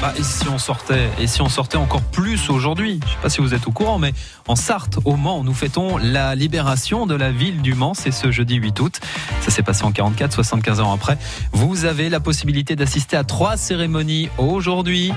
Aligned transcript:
Bah, 0.00 0.12
et 0.16 0.22
si 0.22 0.48
on 0.48 0.58
sortait, 0.58 1.10
et 1.18 1.26
si 1.26 1.42
on 1.42 1.48
sortait 1.48 1.76
encore 1.76 2.02
plus 2.02 2.50
aujourd'hui? 2.50 3.00
Je 3.04 3.10
sais 3.10 3.18
pas 3.20 3.28
si 3.28 3.40
vous 3.40 3.52
êtes 3.52 3.66
au 3.66 3.72
courant, 3.72 3.98
mais 3.98 4.14
en 4.46 4.54
Sarthe, 4.54 4.98
au 5.04 5.16
Mans, 5.16 5.42
nous 5.42 5.52
fêtons 5.52 5.96
la 5.96 6.36
libération 6.36 7.04
de 7.04 7.16
la 7.16 7.32
ville 7.32 7.62
du 7.62 7.74
Mans. 7.74 7.94
C'est 7.94 8.12
ce 8.12 8.30
jeudi 8.30 8.54
8 8.54 8.78
août. 8.78 9.00
Ça 9.40 9.50
s'est 9.50 9.64
passé 9.64 9.82
en 9.82 9.90
44, 9.90 10.32
75 10.32 10.78
ans 10.78 10.92
après. 10.92 11.18
Vous 11.52 11.84
avez 11.84 12.10
la 12.10 12.20
possibilité 12.20 12.76
d'assister 12.76 13.16
à 13.16 13.24
trois 13.24 13.56
cérémonies 13.56 14.28
aujourd'hui. 14.38 15.12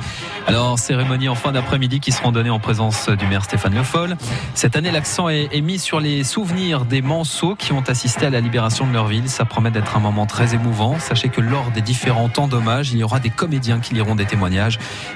Alors, 0.48 0.80
cérémonies 0.80 1.30
en 1.30 1.36
fin 1.36 1.52
d'après-midi 1.52 2.00
qui 2.00 2.12
seront 2.12 2.32
données 2.32 2.50
en 2.50 2.60
présence 2.60 3.08
du 3.08 3.28
maire 3.28 3.44
Stéphane 3.44 3.76
Le 3.76 3.84
Foll. 3.84 4.18
Cette 4.56 4.76
année, 4.76 4.90
l'accent 4.90 5.30
est, 5.30 5.62
mis 5.62 5.78
sur 5.78 6.00
les 6.00 6.24
souvenirs 6.24 6.86
des 6.86 7.04
Manceaux 7.04 7.54
qui 7.56 7.72
ont 7.72 7.84
assisté 7.88 8.26
à 8.26 8.32
la 8.32 8.42
libération 8.42 8.88
de 8.88 8.94
leur 8.94 9.06
ville. 9.06 9.30
Ça 9.30 9.46
promet 9.46 9.70
d'être 9.70 9.96
un 9.96 10.00
moment 10.00 10.26
très 10.26 10.56
émouvant. 10.56 10.98
Sachez 10.98 11.30
que 11.30 11.40
lors 11.40 11.70
des 11.70 11.82
différents 11.82 12.30
temps 12.30 12.48
d'hommage, 12.48 12.94
il 12.94 12.98
y 12.98 13.04
aura 13.04 13.20
des 13.20 13.30
comédiens 13.30 13.80
qui 13.80 13.94
liront 13.94 14.16
des 14.16 14.26
témoignages 14.26 14.71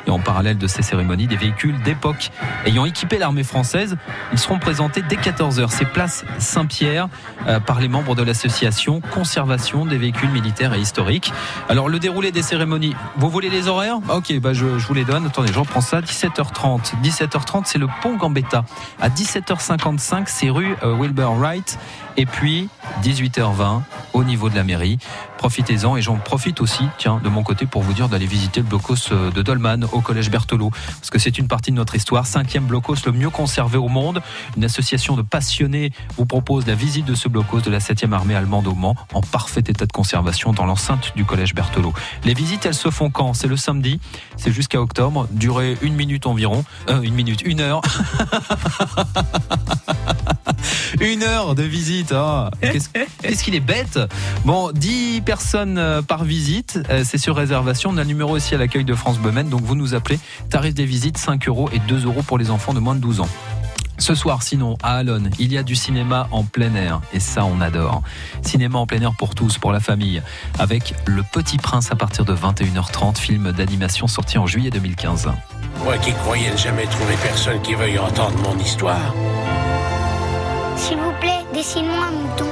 et 0.07 0.09
en 0.09 0.19
parallèle 0.19 0.57
de 0.57 0.67
ces 0.67 0.81
cérémonies, 0.81 1.27
des 1.27 1.37
véhicules 1.37 1.81
d'époque 1.83 2.31
ayant 2.65 2.85
équipé 2.85 3.17
l'armée 3.17 3.43
française, 3.43 3.97
ils 4.31 4.39
seront 4.39 4.59
présentés 4.59 5.01
dès 5.01 5.15
14h. 5.15 5.67
C'est 5.69 5.85
place 5.85 6.25
Saint-Pierre 6.39 7.07
euh, 7.47 7.59
par 7.59 7.79
les 7.79 7.87
membres 7.87 8.15
de 8.15 8.23
l'association 8.23 9.01
Conservation 9.13 9.85
des 9.85 9.97
véhicules 9.97 10.29
militaires 10.29 10.73
et 10.73 10.79
historiques. 10.79 11.31
Alors 11.69 11.89
le 11.89 11.99
déroulé 11.99 12.31
des 12.31 12.41
cérémonies, 12.41 12.95
vous 13.17 13.29
voulez 13.29 13.49
les 13.49 13.67
horaires? 13.67 13.99
Ok, 14.09 14.37
bah 14.39 14.53
je, 14.53 14.65
vous 14.65 14.93
les 14.93 15.05
donne. 15.05 15.25
Attendez, 15.25 15.51
je 15.51 15.59
reprends 15.59 15.81
ça. 15.81 16.01
17h30. 16.01 16.93
17h30, 17.03 17.63
c'est 17.65 17.79
le 17.79 17.87
pont 18.01 18.15
Gambetta. 18.15 18.65
À 19.01 19.09
17h55, 19.09 20.23
c'est 20.27 20.49
rue 20.49 20.75
euh, 20.83 20.95
Wilbur 20.95 21.33
Wright. 21.33 21.77
Et 22.17 22.25
puis 22.25 22.69
18h20 23.03 23.81
au 24.13 24.23
niveau 24.23 24.49
de 24.49 24.55
la 24.55 24.63
mairie. 24.63 24.97
Profitez-en 25.37 25.97
et 25.97 26.01
j'en 26.01 26.15
profite 26.15 26.61
aussi, 26.61 26.83
tiens, 26.97 27.19
de 27.23 27.29
mon 27.29 27.43
côté 27.43 27.65
pour 27.65 27.81
vous 27.81 27.93
dire 27.93 28.07
d'aller 28.07 28.25
visiter 28.25 28.61
le 28.61 28.65
blocos 28.65 29.11
euh, 29.11 29.29
de 29.31 29.41
Dolman 29.41 29.85
au 29.91 29.99
collège 29.99 30.31
Berthelot 30.31 30.69
parce 30.69 31.09
que 31.09 31.19
c'est 31.19 31.37
une 31.37 31.47
partie 31.47 31.71
de 31.71 31.75
notre 31.75 31.95
histoire. 31.95 32.25
Cinquième 32.25 32.65
blocos 32.65 32.95
le 33.05 33.11
mieux 33.11 33.29
conservé 33.29 33.77
au 33.77 33.89
monde. 33.89 34.21
Une 34.55 34.63
association 34.63 35.15
de 35.15 35.21
passionnés 35.21 35.91
vous 36.17 36.25
propose 36.25 36.65
la 36.65 36.75
visite 36.75 37.05
de 37.05 37.15
ce 37.15 37.27
blocos 37.27 37.61
de 37.61 37.69
la 37.69 37.79
7e 37.79 38.13
armée 38.13 38.35
allemande 38.35 38.67
au 38.67 38.73
Mans 38.73 38.95
en 39.13 39.21
parfait 39.21 39.59
état 39.59 39.85
de 39.85 39.91
conservation 39.91 40.53
dans 40.53 40.65
l'enceinte 40.65 41.11
du 41.15 41.25
collège 41.25 41.53
Berthelot. 41.53 41.93
Les 42.23 42.33
visites, 42.33 42.65
elles 42.65 42.73
se 42.73 42.89
font 42.89 43.09
quand? 43.09 43.33
C'est 43.33 43.47
le 43.47 43.57
samedi, 43.57 43.99
c'est 44.37 44.51
jusqu'à 44.51 44.81
octobre, 44.81 45.27
durée 45.31 45.77
une 45.81 45.95
minute 45.95 46.25
environ, 46.27 46.63
euh, 46.89 47.01
une 47.01 47.13
minute, 47.13 47.41
une 47.45 47.59
heure. 47.59 47.81
Une 50.99 51.23
heure 51.23 51.55
de 51.55 51.63
visite. 51.63 52.04
Oh. 52.13 52.45
Qu'est-ce 52.61 53.43
qu'il 53.43 53.55
est 53.55 53.59
bête. 53.59 53.99
Bon, 54.43 54.71
10 54.71 55.21
personnes 55.21 55.77
euh, 55.77 56.01
par 56.01 56.23
visite. 56.23 56.79
Euh, 56.89 57.03
c'est 57.05 57.17
sur 57.17 57.35
réservation. 57.35 57.91
On 57.91 57.97
a 57.97 58.01
le 58.01 58.07
numéro 58.07 58.35
aussi 58.35 58.55
à 58.55 58.57
l'accueil 58.57 58.83
de 58.83 58.95
France 58.95 59.19
Bemen. 59.19 59.49
Donc 59.49 59.61
vous 59.61 59.75
nous 59.75 59.93
appelez. 59.93 60.19
Tarif 60.49 60.73
des 60.73 60.85
visites 60.85 61.17
5 61.17 61.47
euros 61.47 61.69
et 61.73 61.79
2 61.79 62.05
euros 62.05 62.21
pour 62.21 62.37
les 62.37 62.51
enfants 62.51 62.73
de 62.73 62.79
moins 62.79 62.95
de 62.95 63.01
12 63.01 63.21
ans. 63.21 63.29
Ce 63.97 64.13
soir, 64.13 64.43
sinon, 64.43 64.77
à 64.83 64.97
Alonne, 64.97 65.29
il 65.39 65.53
y 65.53 65.57
a 65.57 65.63
du 65.63 65.75
cinéma 65.75 66.27
en 66.31 66.43
plein 66.43 66.75
air. 66.75 67.01
Et 67.13 67.19
ça, 67.19 67.45
on 67.45 67.61
adore. 67.61 68.03
Cinéma 68.41 68.77
en 68.77 68.85
plein 68.85 68.99
air 69.01 69.13
pour 69.17 69.35
tous, 69.35 69.57
pour 69.57 69.71
la 69.71 69.79
famille. 69.79 70.21
Avec 70.59 70.93
Le 71.05 71.23
Petit 71.23 71.57
Prince 71.57 71.91
à 71.91 71.95
partir 71.95 72.25
de 72.25 72.35
21h30, 72.35 73.17
film 73.17 73.51
d'animation 73.53 74.07
sorti 74.07 74.37
en 74.37 74.47
juillet 74.47 74.69
2015. 74.69 75.29
Moi 75.83 75.97
qui 75.97 76.11
croyais 76.11 76.51
ne 76.51 76.57
jamais 76.57 76.85
trouver 76.85 77.15
personne 77.23 77.61
qui 77.61 77.73
veuille 77.73 77.99
entendre 77.99 78.37
mon 78.43 78.59
histoire. 78.59 79.13
Plaît, 81.25 81.43
dessine-moi 81.55 82.05
un 82.05 82.11
mouton. 82.11 82.45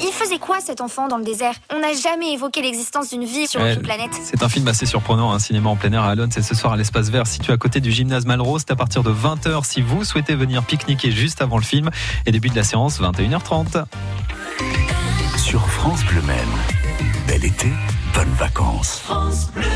Il 0.00 0.12
faisait 0.12 0.38
quoi 0.38 0.60
cet 0.60 0.80
enfant 0.80 1.08
dans 1.08 1.16
le 1.16 1.24
désert? 1.24 1.54
On 1.74 1.80
n'a 1.80 1.92
jamais 1.92 2.34
évoqué 2.34 2.62
l'existence 2.62 3.10
d'une 3.10 3.24
vie 3.24 3.48
sur 3.48 3.60
aucune 3.60 3.82
planète. 3.82 4.12
C'est 4.22 4.44
un 4.44 4.48
film 4.48 4.68
assez 4.68 4.86
surprenant, 4.86 5.32
un 5.32 5.40
cinéma 5.40 5.70
en 5.70 5.76
plein 5.76 5.92
air 5.92 6.04
à 6.04 6.10
Alonne. 6.10 6.30
C'est 6.30 6.42
ce 6.42 6.54
soir 6.54 6.74
à 6.74 6.76
l'espace 6.76 7.10
vert 7.10 7.26
situé 7.26 7.52
à 7.52 7.56
côté 7.56 7.80
du 7.80 7.90
gymnase 7.90 8.26
Malraux. 8.26 8.60
C'est 8.60 8.70
à 8.70 8.76
partir 8.76 9.02
de 9.02 9.10
20h 9.10 9.64
si 9.64 9.80
vous 9.80 10.04
souhaitez 10.04 10.36
venir 10.36 10.62
pique-niquer 10.62 11.10
juste 11.10 11.42
avant 11.42 11.56
le 11.56 11.64
film. 11.64 11.90
Et 12.24 12.30
début 12.30 12.50
de 12.50 12.56
la 12.56 12.62
séance, 12.62 13.00
21h30. 13.00 13.86
Sur 15.36 15.68
France 15.68 16.04
Bleu 16.04 16.22
Même, 16.22 16.36
bel 17.26 17.44
été, 17.44 17.72
bonnes 18.14 18.34
vacances. 18.38 19.00
France 19.04 19.50
Bleu. 19.52 19.67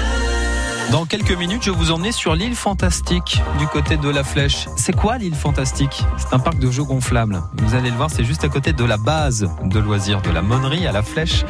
Dans 0.93 1.07
quelques 1.07 1.33
minutes, 1.33 1.63
je 1.63 1.71
vous 1.71 1.91
emmener 1.91 2.13
sur 2.13 2.35
l'île 2.35 2.55
fantastique 2.55 3.41
du 3.59 3.67
côté 3.67 3.97
de 3.97 4.11
la 4.11 4.23
Flèche. 4.23 4.69
C'est 4.77 4.95
quoi 4.95 5.17
l'île 5.17 5.35
fantastique? 5.35 6.05
C'est 6.19 6.35
un 6.35 6.39
parc 6.39 6.59
de 6.59 6.71
jeux 6.71 6.85
gonflables. 6.85 7.43
Vous 7.63 7.75
allez 7.75 7.89
le 7.89 7.97
voir, 7.97 8.11
c'est 8.11 8.25
juste 8.25 8.45
à 8.45 8.49
côté 8.49 8.75
de 8.75 8.85
la 8.85 8.99
base 8.99 9.49
de 9.65 9.79
loisirs 9.79 10.21
de 10.21 10.31
la 10.31 10.43
Monnerie 10.43 10.87
à 10.87 10.93
la 10.93 11.03
Flèche. 11.03 11.47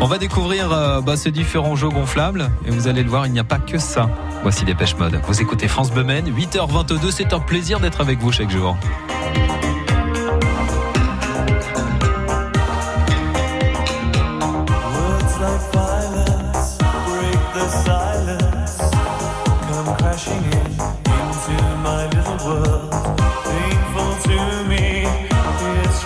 On 0.00 0.06
va 0.06 0.18
découvrir 0.18 0.70
euh, 0.70 1.00
bah, 1.00 1.16
ces 1.16 1.32
différents 1.32 1.74
jeux 1.74 1.88
gonflables 1.88 2.48
et 2.64 2.70
vous 2.70 2.86
allez 2.86 3.02
le 3.02 3.10
voir, 3.10 3.26
il 3.26 3.32
n'y 3.32 3.40
a 3.40 3.44
pas 3.44 3.58
que 3.58 3.78
ça. 3.78 4.08
Voici 4.42 4.64
Dépêche 4.64 4.96
Mode. 4.96 5.20
Vous 5.26 5.42
écoutez 5.42 5.66
France 5.66 5.90
Bemen, 5.90 6.30
8h22, 6.30 7.10
c'est 7.10 7.32
un 7.32 7.40
plaisir 7.40 7.80
d'être 7.80 8.00
avec 8.00 8.20
vous 8.20 8.30
chaque 8.30 8.50
jour. 8.50 8.76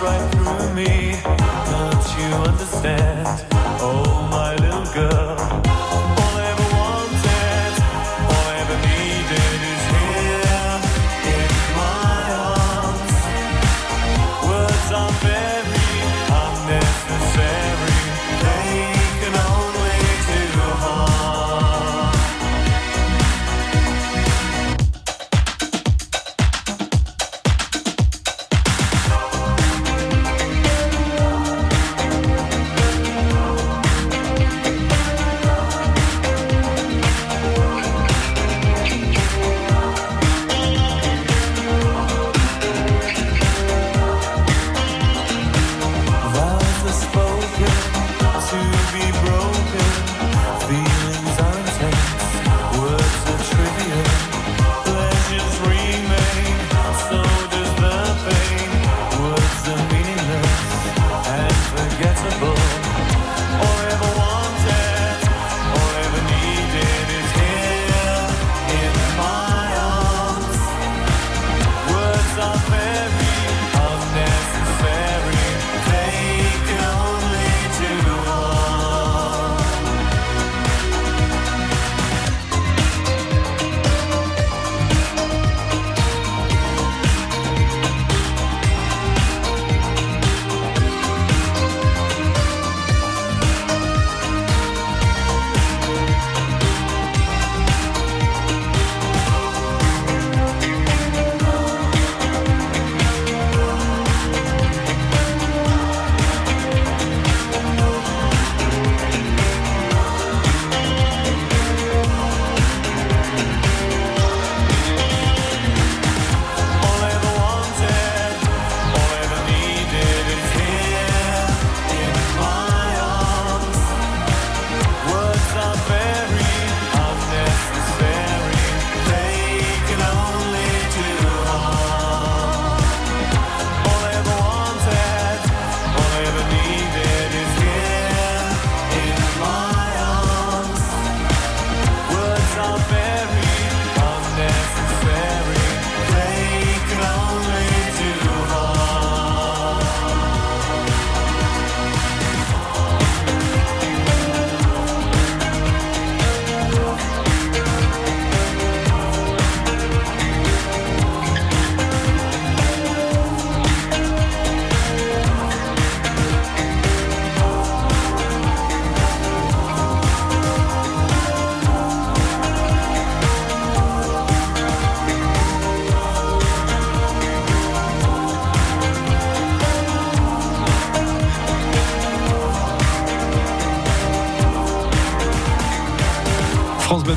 right. 0.01 0.30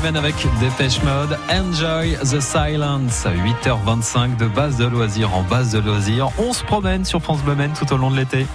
Men 0.05 0.17
avec 0.17 0.35
Dépêche 0.59 1.01
Mode. 1.01 1.35
Enjoy 1.49 2.15
the 2.17 2.39
silence. 2.39 3.25
8h25 3.25 4.37
de 4.37 4.45
base 4.45 4.77
de 4.77 4.85
loisirs 4.85 5.33
en 5.33 5.41
base 5.41 5.71
de 5.71 5.79
loisirs. 5.79 6.29
On 6.37 6.53
se 6.53 6.63
promène 6.63 7.05
sur 7.05 7.23
France 7.23 7.41
Bleu 7.41 7.55
Men 7.55 7.73
tout 7.73 7.91
au 7.91 7.97
long 7.97 8.11
de 8.11 8.17
l'été. 8.17 8.45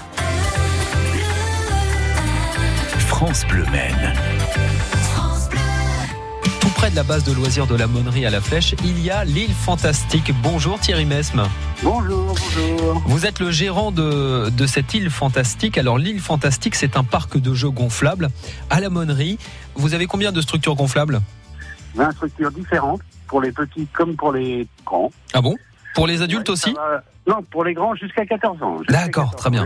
France 3.08 3.44
Bleu 3.48 3.64
Men. 3.72 4.14
Tout 6.60 6.68
près 6.68 6.88
de 6.92 6.94
la 6.94 7.02
base 7.02 7.24
de 7.24 7.32
loisirs 7.32 7.66
de 7.66 7.74
la 7.74 7.88
Monnerie 7.88 8.24
à 8.26 8.30
la 8.30 8.40
Flèche, 8.40 8.76
il 8.84 9.00
y 9.00 9.10
a 9.10 9.24
l'île 9.24 9.52
fantastique. 9.52 10.32
Bonjour 10.44 10.78
Thierry 10.78 11.04
Mesme. 11.04 11.42
Bonjour, 11.82 12.26
bonjour. 12.26 13.02
Vous 13.06 13.26
êtes 13.26 13.40
le 13.40 13.50
gérant 13.50 13.90
de, 13.90 14.50
de 14.50 14.66
cette 14.66 14.94
île 14.94 15.10
fantastique. 15.10 15.78
Alors 15.78 15.98
l'île 15.98 16.20
fantastique, 16.20 16.76
c'est 16.76 16.96
un 16.96 17.02
parc 17.02 17.38
de 17.38 17.54
jeux 17.54 17.70
gonflables 17.70 18.28
à 18.68 18.78
la 18.78 18.88
Monnerie. 18.88 19.36
Vous 19.74 19.94
avez 19.94 20.06
combien 20.06 20.30
de 20.30 20.40
structures 20.40 20.76
gonflables? 20.76 21.20
20 21.94 22.12
structures 22.12 22.50
différentes, 22.50 23.00
pour 23.26 23.40
les 23.40 23.52
petits 23.52 23.86
comme 23.92 24.16
pour 24.16 24.32
les 24.32 24.66
grands. 24.84 25.10
Ah 25.34 25.40
bon? 25.40 25.56
Pour 25.94 26.06
les 26.06 26.22
adultes 26.22 26.48
Ouais, 26.48 26.52
aussi? 26.52 26.72
va- 26.72 27.02
Non, 27.26 27.42
pour 27.50 27.64
les 27.64 27.74
grands 27.74 27.94
jusqu'à 27.94 28.24
14 28.24 28.62
ans. 28.62 28.78
D'accord, 28.88 29.30
14 29.32 29.36
très 29.36 29.50
bien. 29.50 29.64